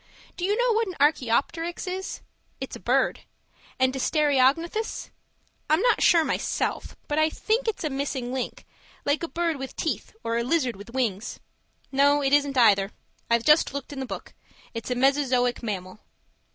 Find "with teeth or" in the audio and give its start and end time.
9.57-10.39